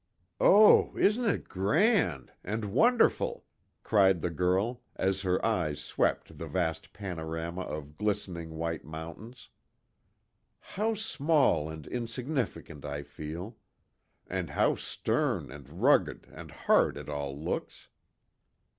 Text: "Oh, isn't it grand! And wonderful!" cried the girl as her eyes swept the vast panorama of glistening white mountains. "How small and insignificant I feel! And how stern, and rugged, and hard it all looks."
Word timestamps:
"Oh, 0.39 0.97
isn't 0.97 1.25
it 1.25 1.47
grand! 1.47 2.31
And 2.43 2.73
wonderful!" 2.73 3.45
cried 3.83 4.21
the 4.23 4.31
girl 4.31 4.81
as 4.95 5.21
her 5.21 5.37
eyes 5.45 5.79
swept 5.79 6.39
the 6.39 6.47
vast 6.47 6.91
panorama 6.91 7.61
of 7.61 7.99
glistening 7.99 8.57
white 8.57 8.83
mountains. 8.83 9.49
"How 10.59 10.95
small 10.95 11.69
and 11.69 11.85
insignificant 11.85 12.83
I 12.83 13.03
feel! 13.03 13.57
And 14.25 14.49
how 14.49 14.75
stern, 14.75 15.51
and 15.51 15.69
rugged, 15.69 16.25
and 16.31 16.49
hard 16.49 16.97
it 16.97 17.07
all 17.07 17.39
looks." 17.39 17.89